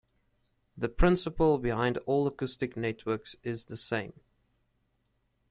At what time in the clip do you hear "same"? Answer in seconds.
3.77-4.13